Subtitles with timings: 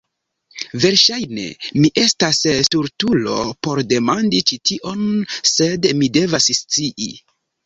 [0.85, 1.43] Verŝajne
[1.83, 3.37] mi estas stultulo
[3.69, 5.05] por demandi ĉi tion
[5.53, 7.13] sed mi devas scii